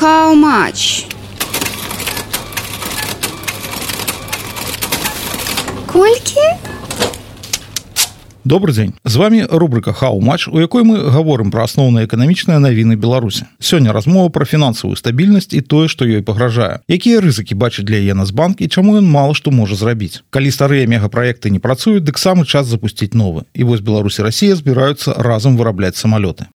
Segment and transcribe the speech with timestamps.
[0.00, 1.06] How much?
[5.86, 6.40] Колькі?
[8.44, 12.96] добрый дзень з вами рубрика хау матч у якой мы гаворым про асноўныя эканамічныя навіны
[12.96, 17.96] беларусі сёння размова про фінансавую стабільнасць і тое што ёй пагражае якія рызыкі бачыць для
[17.96, 22.18] яе нацбанк і чаму ён мало што можа зрабіць калі старыя мегапраекты не працуюць дык
[22.18, 26.50] самы час запусціць новы і вось беларусі Росія збіраюцца разам вырабляць самалёты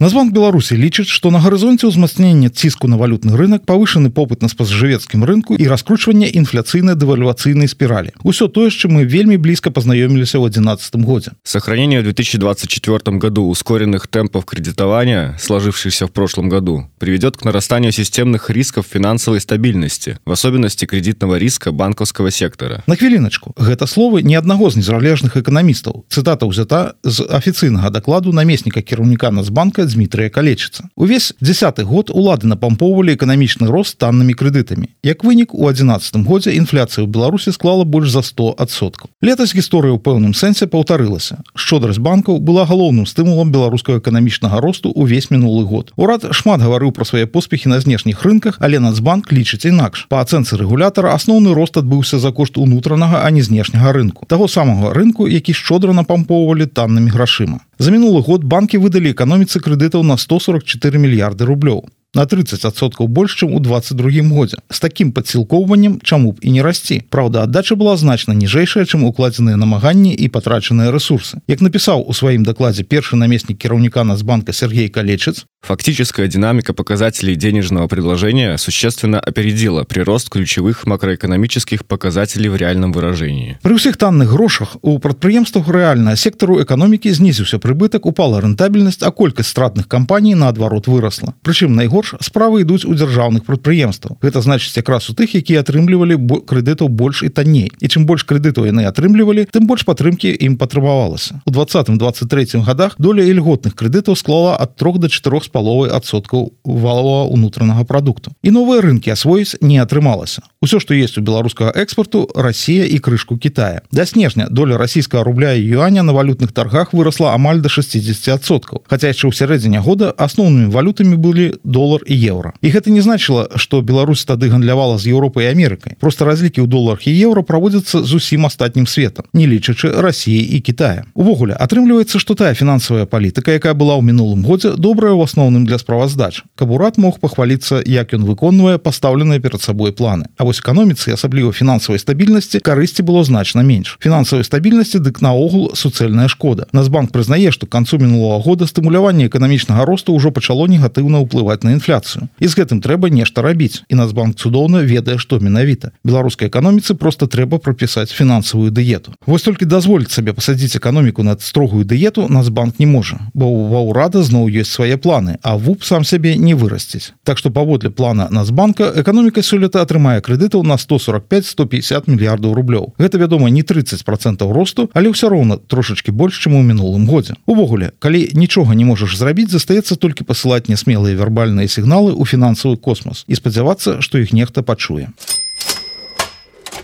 [0.00, 5.28] Названк Беларусі лічыць, што на гарызонце ўзмацнення ціску на валютны рынок павышаны попыт на спажывецкім
[5.28, 8.16] рынку і раскручванне інфляцыйнай дэвальвацыйнай спіралі.
[8.24, 11.36] Усё тое, з чым мы вельмі блізка пазнаёміліся ў 11 годзе.
[11.44, 18.48] Сохранение в 2024 году ускоренных темпов кредитования, сложившихся в прошлом году, приведет к нарастанию системных
[18.48, 22.82] рисков финансовой стабильности, в особенности кредитного риска банковского сектора.
[22.86, 26.08] На хвіліначку гэта словы ні аднаго з незалежных эканамістаў.
[26.08, 30.88] Цытата ўзята з афіцыйнага дакладу намесніка кіраўніка Нацбанка Дмітрия калечыцца.
[30.96, 34.90] Увесь десятый год улады напампоўвалі эканамічны рост таннымі крэдытамі.
[35.02, 39.10] Як вынік у 11 годзе інфляцыя ў Беларусі склала больш за 100 адсоткаў.
[39.22, 41.40] Летась гісторыя ў пэўным сэнсе паўтарылася.
[41.54, 45.92] Шчодрасць банкаў была галоўным стымулам беларускага эканамічнага росту ўвесь мінулы год.
[45.96, 50.06] Урад шмат гаварыў пра свае поспехі на знешніх рынках, але нацбанк лічыць інакш.
[50.08, 54.26] Па ацэнцы рэгулятара асноўны рост адбыўся за кошт унутранага, а не знешняга рынку.
[54.26, 57.60] Таго самага рынку, які шчодра напампоўвалі таннымі грашыма.
[57.80, 61.78] За мінулы год банкі выдалі эканоміцы крэдытаў на 144 мільярды рублёў
[62.14, 67.02] на 30соткаў больш чым у 22 годзе з таким падсілкоўваннем чаму б і не расці
[67.10, 71.38] Праўда аддача была значна ніжэйшая чым укладзеныя намаганні і патрачаныя ресурсы.
[71.46, 77.86] Як напісаў у сваім дакладзе першы намеснік кіраўніка нацбанка Сергей калечыц фактическая динамика показателей денежного
[77.86, 83.58] предложения существенно опередила прирост ключевых макроэкономических показателей в реальном выражении.
[83.62, 89.52] При ўсіх танных грошах у прадпрыемствах рэальна сектору эканомікі знізіўся прыбытак упала рэнтабельнасць а колькасць
[89.52, 91.34] стратных кампаній наадварот выросла.
[91.42, 96.16] Прычым найгорш найгорш справы ідуць у дзяржаўных прадпрыемстваў гэта значыць якраз у тых якія атрымлівалі
[96.48, 97.70] крэдытаў больш і танней.
[97.80, 101.40] І чым больш крэдытаў яны атрымлівалі тым больш падтрымкі ім патрабавалася.
[101.46, 106.52] У двадцатым 23 годах доля ільготных крэдытаў склала ад трох до чатырох з паловай адсоткаў
[106.64, 108.32] валового унутранага прадукту.
[108.42, 113.36] І новыя рынкі асвоіць не атрымалася усё што есть у беларускага экспорту Росія і крышку
[113.36, 113.82] Китая.
[113.92, 119.08] Да снежня доля расійскага рубля і юаня на валютных таргах выросла амаль до 60соткаў хаця
[119.12, 123.48] яшчэ ў сярэдзіне года асноўнымі валютамі былі доллары доллар і еўра і гэта не значыла
[123.56, 128.46] что Беларусь тады гандлявала з Еўропай Амерыкай просто разлікі ў долларах і еўра праводзяцца зусім
[128.46, 131.04] астатнім светом не лічачы Росіі і Китая.
[131.14, 135.78] Увогуле атрымліваецца что тая фінансавая палітыка якая была ў мінулым годзе добрая ў асноўным для
[135.78, 140.28] справаздач каб урад мог пахваліцца як ён выконвае пастаўленыя перад сабой планы.
[140.36, 146.26] А вось эканоміцы асабліва фінансавай стабільнасці карысці было значна менш фінансавай стабільнасці дык наогул суцэльная
[146.26, 146.66] шкода.
[146.74, 152.26] Нацбанк прызнае што канцу мінулого года стымуляванне эканамічнага росту ўжо пачало негатыўна ўплываць на інфляцыю
[152.42, 153.86] і з гэтым трэба нешта рабіць.
[153.86, 155.94] І нацбанк цудоўна ведае што менавіта.
[156.02, 159.14] Беларускай эканоміцы просто трэба прапісаць фінансавую дыету.
[159.26, 164.26] Вось толькі дазволіць сабе пасадзіць эканоміку над строгую дыету нацбанк не можа бо ва ўрада
[164.26, 167.14] зноў ёсць свае планы а вуп сам сябе не вырасціць.
[167.22, 173.50] Так што паводле плана нацбанка эканоміка сёлета атрымае крэдытаў на 145-150 мільярдаў рублёў гэта вядома
[173.52, 177.36] не 30 процентаў росту але ўсё роўна трошачки больш чым у мінулым годзе.
[177.44, 183.28] Увогуле калі нічога не можаш зрабіць застаецца толькі пасылаць нясмелыя вербальныя сігналы ў фінансавы космос
[183.28, 185.12] і спадзявацца што іх нехта пачуе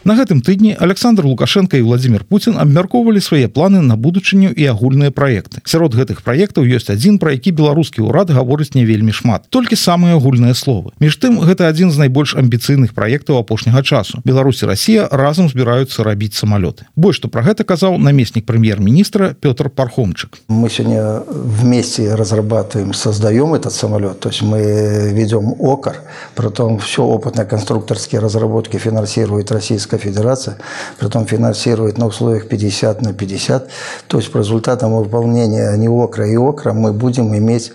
[0.07, 5.11] На гэтым тыдні Александр Лукашенко і Владимир Путін абмяркоўвалі свае планы на будучыню і агульныя
[5.11, 5.59] праекты.
[5.67, 9.51] Сярод гэтых праектаў ёсць адзін, пра які беларускі ўрад гаворыць не вельмі шмат.
[9.51, 10.95] Толькі самыя агульныя словы.
[11.03, 14.23] Між тым гэта адзін з найбольш амбіцыйных праектаў апошняга часу.
[14.23, 16.87] Беларусі Росія разам збіраюцца рабіць самалёты.
[16.95, 20.39] Больш што пра гэта казаў намеснік прэм'ер-міністра Пётр Пархомчык.
[20.47, 24.21] Мы сёння вместе разрабатываем, создаем этот самолет.
[24.21, 25.99] То есть мы ведем ОКАР,
[26.37, 30.57] потом все опытно-конструкторские разработки финансирует российская Российская Федерация,
[30.99, 33.69] притом финансирует на условиях 50 на 50.
[34.09, 37.73] То есть по результатам выполнения не ОКРа и ОКРа мы будем иметь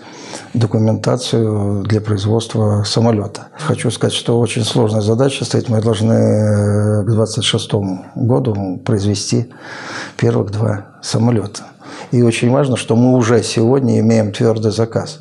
[0.54, 3.48] документацию для производства самолета.
[3.58, 5.68] Хочу сказать, что очень сложная задача стоит.
[5.68, 7.72] Мы должны к 2026
[8.14, 9.50] году произвести
[10.16, 11.62] первых два самолета.
[12.12, 15.20] И очень важно, что мы уже сегодня имеем твердый заказ.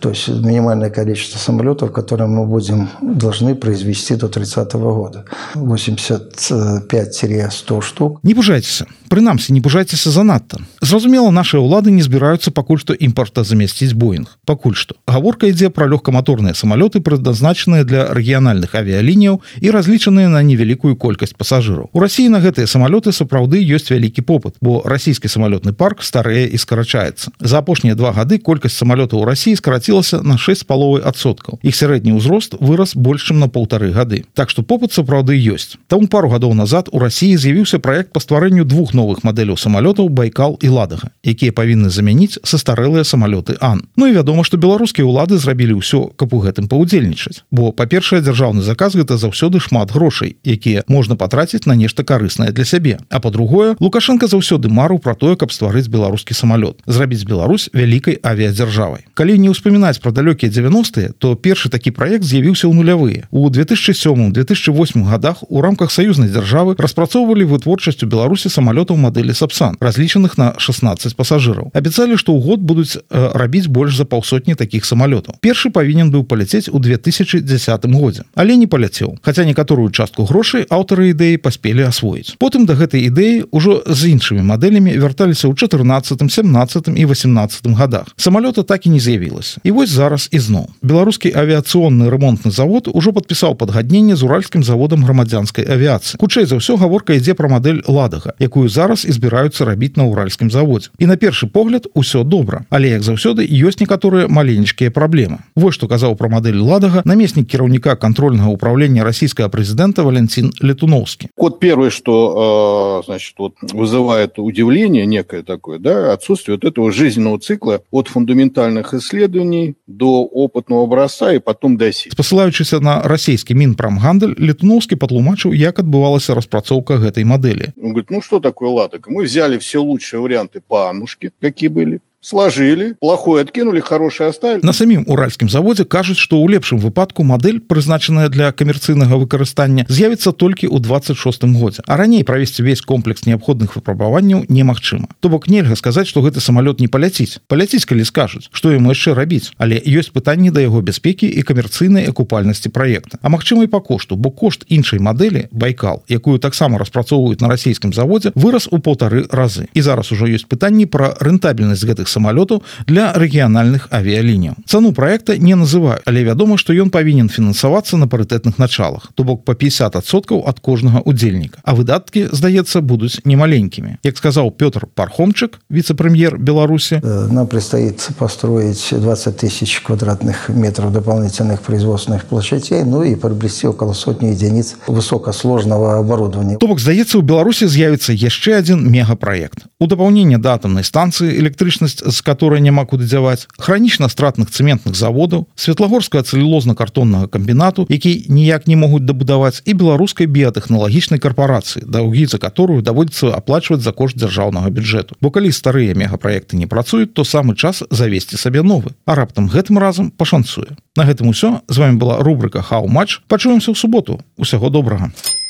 [0.00, 5.24] То есть минимальное количество самолетов, которые мы будем должны произвести до 30 -го года.
[5.54, 8.20] 85-100 штук.
[8.22, 8.86] Не пужайцеся.
[9.08, 10.58] Прынамсі, не пужайцеся занадта.
[10.82, 14.38] Зразумела, наши ўлады не збіраюцца пакуль што імпорта замясціць Боінг.
[14.44, 14.94] Пакуль што.
[15.06, 21.88] Гаворка ідзе пра лёгкаматорныя самалёты, прадназначаныя для рэгіянальных авіялініяў і разлічаныя на невялікую колькасць пасажыраў.
[21.92, 26.58] У рассіі на гэтыя самалёты сапраўды ёсць вялікі попыт, бо расійскі самалётны парк старэе і
[26.58, 27.30] скарачаецца.
[27.40, 31.58] За апошнія два гады колькасць самалётаў у рассіі скараці скацілася на 6 паловай адсоткаў.
[31.62, 34.24] Іх сярэдні ўзрост вырас больш чым на полторы гады.
[34.34, 35.78] Так што попыт сапраўды ёсць.
[35.86, 40.58] Там пару гадоў назад у Росіі з'явіўся проект па стварэнню двух новых мадэляў самалётаў байкал
[40.58, 45.78] і ладага якія павінны замяніць састарэлыя самалёты ан Ну і вядома што беларускія ўлады зрабілі
[45.78, 47.46] ўсё каб у гэтым паўдзельнічаць.
[47.50, 52.64] Бо па-першае дзяржаўны заказ гэта заўсёды шмат грошай якія можна патраціць на нешта карыснае для
[52.64, 52.98] сябе.
[53.10, 59.06] А по-другое лукашенко заўсёды мару про тое каб стварыць беларускі самалёт зрабіць Беларусь вялікай авіядзяржавай.
[59.14, 64.32] Калі не ўспамінаць про далёкія 90-е то першы такі проект з'явіўся ў нулявыя у 2007
[64.32, 70.54] 2008 годах у рамках саюзнай дзяржавы распрацоўвалі вытворчасць у беларусі самалётаў мадэлі сапсан разлічаных на
[70.56, 73.02] 16 пасажыраў абяцалі што ў год будуць э,
[73.36, 77.44] рабіць больш за паўсотні таких самалётаў першы павінен быў паляцець у 2010
[77.92, 83.04] годзе але не паляцеў хотя некаторую частку грошай аўтары ідэі паспелі асвоіць потым да гэтай
[83.12, 88.06] ідэі ўжо з іншымі мадэлямі вярталіся ў 14 17 і 18 годах.
[88.16, 93.58] Самалёта так і не з'явілася і вось зараз ізноў беларускі авіяцыонны ремонтны завод ужо подпісаў
[93.58, 96.22] падгадненне з уральскім заводам грамадзянскай авіяцыі.
[96.22, 100.54] Хутчэй за ўсё гаворка ідзе пра мадэль ладага якую зараз і збіраюцца рабіць на уральскім
[100.54, 100.94] заводзе.
[101.02, 102.62] І на першы погляд усё добра.
[102.70, 105.42] Але як заўсёды ёсць некаторыя маленечкія праблемы.
[105.58, 111.34] Вось што казаў пра мадэль ладага намеснік кіраўніка контрольнага управлення расійскага прэзідэнта валентин летуновскі.
[111.36, 117.40] Вот первое что э, значит вот вызывает удивление некое такое да отсутствие вот этого жизненного
[117.40, 119.55] цикла от фундаментальных исследований
[119.86, 126.34] до опытного образца и потом до си спасылаючыся на расійскі мінпрамгандаль летуновскі патлумачыў як адбывалася
[126.34, 127.72] распрацоўка гэтай мадэлі.
[127.82, 129.08] Он говорит ну что такое латок?
[129.08, 134.60] Мы взяли все лучшие варианты по анушке какие были сложили плохое откинули хорошее оставили.
[134.66, 140.32] На самім уральскім заводзе кажуць што ў лепшым выпадку мадэль прызначаная для камерцыйнага выкарыстання з'явіцца
[140.32, 141.86] толькі ў 26 годзе.
[141.86, 145.06] А раней правесці весь комплекс неабходных выпрабаванняў немагчыма.
[145.20, 147.38] То бок нельга сказаць што гэты самалёт не паляціць.
[147.46, 149.54] Паляціць калі скажуць што яму яшчэ рабіць.
[149.62, 153.22] Але ёсць пытанні да яго бяспекі і камерцыйнай акупальнасці праекта.
[153.22, 157.94] А магчыма і па кошту бо кошт іншай мадэлі байкал якую таксама распрацоўваюць на расійскім
[157.94, 159.70] заводзе вырас у полторы разы.
[159.78, 165.54] І зараз ужо ёсць пытанні пра рэнтабельнасць гэтых самалётаў для рэгіянальных авіяліняў цану проекта не
[165.54, 170.60] называю але вядома што ён павінен фінансавацца на парытэтных началах то бок по 50соткаў ад
[170.60, 171.60] кожнага удзельніка.
[171.64, 173.98] А выдаткі здаецца будуць немаленькімі.
[174.02, 181.60] Як сказаў Пётр пархомчык віце-прэм'ер беларусі э, нам предстоит построить 20 тысяч квадратных метров дополнительных
[181.60, 186.56] производственных площадей ну и приобрести около сотни единиц высокосложного оборудования.
[186.58, 192.05] то бок здаецца у беларусі з'явіцца яшчэ один мегапраект у дапаўнення да атомнай станцыі электрычнасць
[192.06, 199.02] з которой няма куды дзяваць хранічна-стратных цэментных заводаў светлагорская цэлюлозна-картоннага камбінату які ніяк не могуць
[199.02, 205.30] дабудаваць і беларускай біятэхналагічнай карпорацыі даўгі за которую даводіцца аплачваць за кошт дзяржаўнага бюджэту бо
[205.30, 210.10] калі старыя мегапраекты не працуюць то самы час завесці сабе новы а раптам гэтым разам
[210.10, 210.76] пашанцуе.
[210.96, 211.60] На гэтым усё.
[211.68, 214.20] З вами была рубрика хау матч пачуемся ў суботу.
[214.36, 215.10] Усяго добрага.
[215.12, 215.45] а